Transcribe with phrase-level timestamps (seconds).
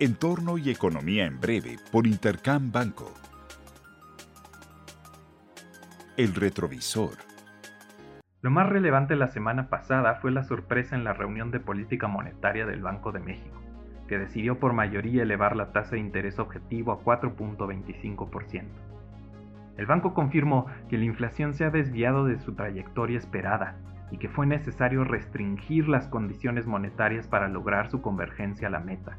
[0.00, 3.12] Entorno y Economía en Breve por Intercam Banco.
[6.16, 7.14] El retrovisor.
[8.40, 12.64] Lo más relevante la semana pasada fue la sorpresa en la reunión de política monetaria
[12.64, 13.60] del Banco de México,
[14.06, 18.66] que decidió por mayoría elevar la tasa de interés objetivo a 4.25%.
[19.78, 23.80] El banco confirmó que la inflación se ha desviado de su trayectoria esperada
[24.12, 29.18] y que fue necesario restringir las condiciones monetarias para lograr su convergencia a la meta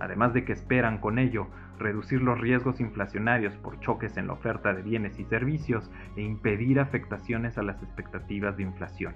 [0.00, 1.46] además de que esperan con ello
[1.78, 6.80] reducir los riesgos inflacionarios por choques en la oferta de bienes y servicios e impedir
[6.80, 9.14] afectaciones a las expectativas de inflación.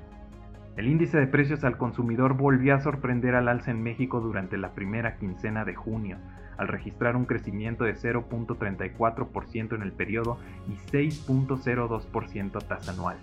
[0.77, 4.75] El índice de precios al consumidor volvió a sorprender al alza en México durante la
[4.75, 6.19] primera quincena de junio,
[6.57, 10.39] al registrar un crecimiento de 0.34% en el periodo
[10.69, 13.19] y 6.02% a tasa anual.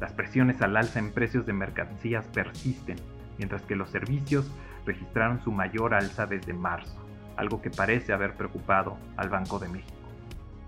[0.00, 2.96] Las presiones al alza en precios de mercancías persisten,
[3.38, 4.52] mientras que los servicios
[4.86, 7.01] registraron su mayor alza desde marzo
[7.36, 9.96] algo que parece haber preocupado al Banco de México.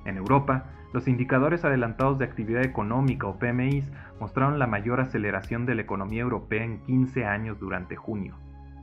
[0.04, 3.90] En Europa, los indicadores adelantados de actividad económica o PMIs
[4.20, 8.36] mostraron la mayor aceleración de la economía europea en 15 años durante junio,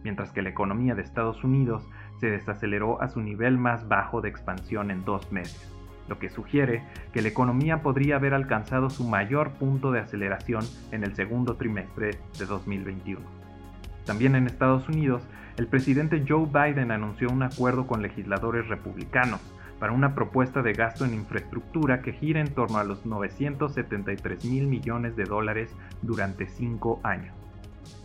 [0.03, 1.87] mientras que la economía de Estados Unidos
[2.19, 5.73] se desaceleró a su nivel más bajo de expansión en dos meses,
[6.07, 11.03] lo que sugiere que la economía podría haber alcanzado su mayor punto de aceleración en
[11.03, 13.21] el segundo trimestre de 2021.
[14.05, 15.23] También en Estados Unidos,
[15.57, 19.41] el presidente Joe Biden anunció un acuerdo con legisladores republicanos
[19.79, 24.67] para una propuesta de gasto en infraestructura que gira en torno a los 973 mil
[24.67, 27.35] millones de dólares durante cinco años.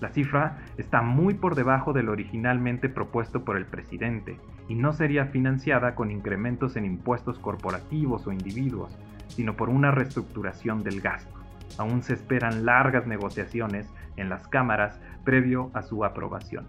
[0.00, 4.92] La cifra está muy por debajo de lo originalmente propuesto por el presidente y no
[4.92, 8.96] sería financiada con incrementos en impuestos corporativos o individuos,
[9.28, 11.34] sino por una reestructuración del gasto.
[11.78, 13.86] Aún se esperan largas negociaciones
[14.16, 16.66] en las cámaras previo a su aprobación.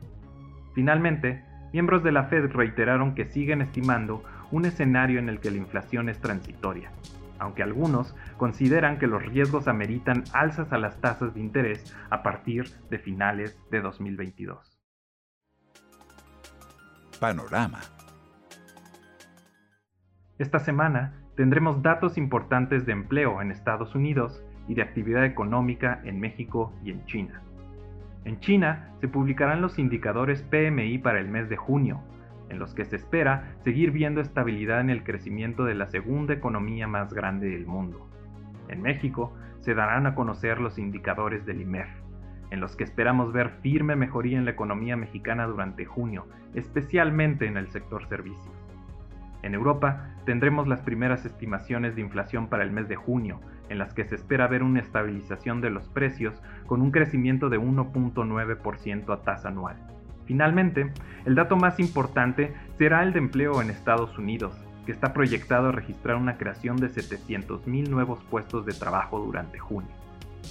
[0.78, 5.58] Finalmente, miembros de la Fed reiteraron que siguen estimando un escenario en el que la
[5.58, 6.92] inflación es transitoria,
[7.39, 12.70] aunque algunos consideran que los riesgos ameritan alzas a las tasas de interés a partir
[12.92, 14.80] de finales de 2022.
[17.20, 17.80] Panorama.
[20.37, 26.20] Esta semana tendremos datos importantes de empleo en Estados Unidos y de actividad económica en
[26.20, 27.42] México y en China.
[28.27, 32.04] En China se publicarán los indicadores PMI para el mes de junio,
[32.49, 36.87] en los que se espera seguir viendo estabilidad en el crecimiento de la segunda economía
[36.87, 38.05] más grande del mundo.
[38.67, 41.87] En México se darán a conocer los indicadores del IMEF,
[42.52, 47.55] en los que esperamos ver firme mejoría en la economía mexicana durante junio, especialmente en
[47.55, 48.67] el sector servicios.
[49.43, 53.39] En Europa tendremos las primeras estimaciones de inflación para el mes de junio,
[53.70, 57.59] en las que se espera ver una estabilización de los precios con un crecimiento de
[57.59, 59.77] 1.9% a tasa anual.
[60.25, 60.92] Finalmente,
[61.25, 65.71] el dato más importante será el de empleo en Estados Unidos, que está proyectado a
[65.71, 69.92] registrar una creación de 700.000 nuevos puestos de trabajo durante junio.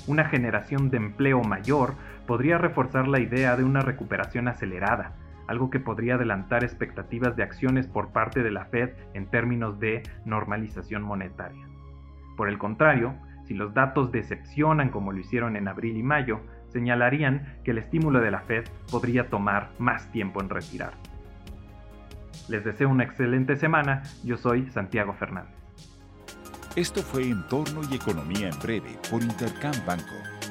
[0.07, 1.95] Una generación de empleo mayor
[2.27, 5.13] podría reforzar la idea de una recuperación acelerada,
[5.49, 10.03] algo que podría adelantar expectativas de acciones por parte de la Fed en términos de
[10.25, 11.67] normalización monetaria.
[12.37, 13.15] Por el contrario,
[13.45, 18.21] si los datos decepcionan como lo hicieron en abril y mayo, señalarían que el estímulo
[18.21, 20.93] de la Fed podría tomar más tiempo en retirar.
[22.49, 25.55] Les deseo una excelente semana, yo soy Santiago Fernández.
[26.77, 30.36] Esto fue Entorno y Economía en Breve por Intercam Banco.